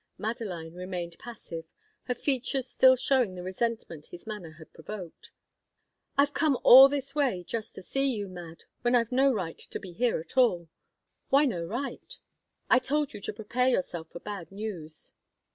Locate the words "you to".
13.13-13.31